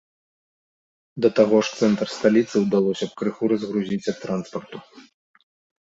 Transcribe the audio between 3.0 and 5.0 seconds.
б крыху разгрузіць ад транспарту.